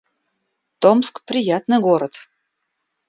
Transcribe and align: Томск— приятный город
Томск— 0.79 1.21
приятный 1.27 1.79
город 1.79 2.13